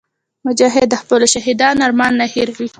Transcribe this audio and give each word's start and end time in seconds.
مجاهد 0.47 0.85
د 0.89 0.93
خپلو 1.01 1.25
شهیدانو 1.33 1.85
ارمان 1.87 2.13
نه 2.19 2.25
هېروي. 2.33 2.69